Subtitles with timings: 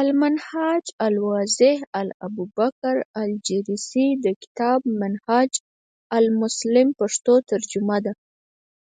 [0.00, 5.50] المنهاج الواضح، د الابوبکرالجريسي د کتاب “منهاج
[6.18, 8.12] المسلم” پښتو ترجمه ده۔